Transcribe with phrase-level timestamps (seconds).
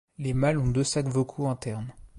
[0.17, 1.93] Les mâles ont deux sacs vocaux internes.